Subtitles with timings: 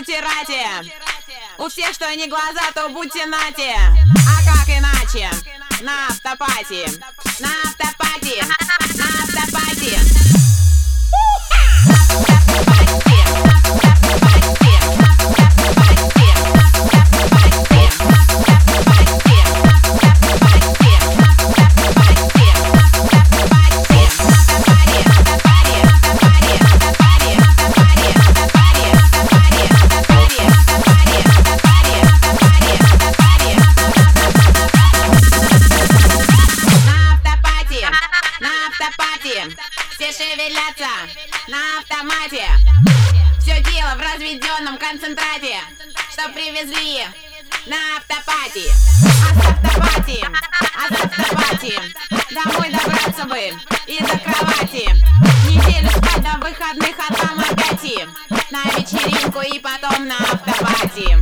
[0.00, 0.94] Будьте бутирате.
[1.58, 3.74] У всех, что не глаза, то будьте нате.
[3.76, 5.30] А, а как иначе?
[5.82, 6.88] На автопати.
[7.38, 8.42] На автопати.
[45.00, 45.56] Концентрате,
[46.12, 47.06] что привезли
[47.66, 48.70] на автопате.
[49.24, 50.26] А с автопати,
[50.76, 51.80] а с автопати,
[52.30, 53.52] домой добраться бы
[53.86, 54.90] и до кровати.
[55.48, 58.06] Неделю спать до выходных, а там опять и
[58.50, 61.16] на вечеринку и потом на автопати.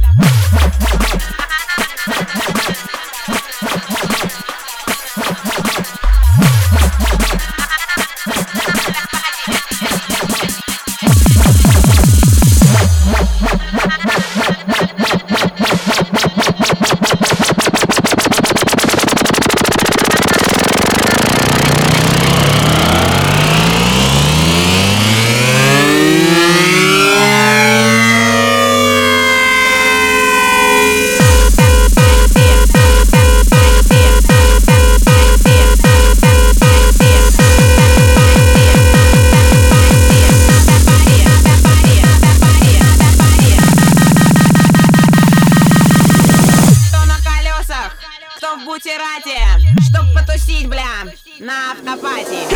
[48.78, 49.40] Бутерате,
[49.88, 51.04] чтоб потусить, бля,
[51.40, 52.48] на автопате.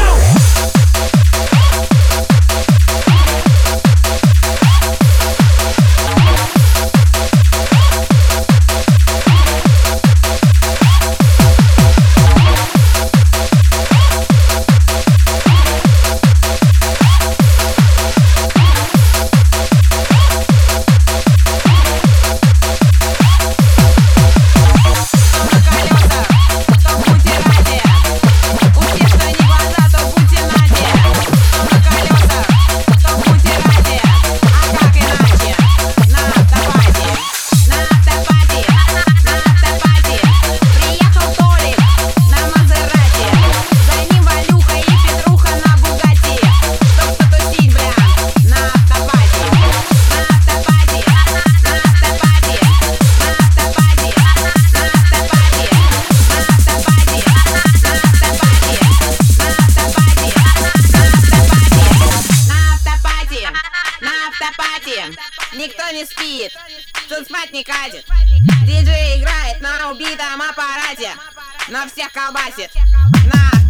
[68.64, 71.10] Диджей играет на убитом аппарате,
[71.68, 72.70] но всех колбасит
[73.26, 73.61] на.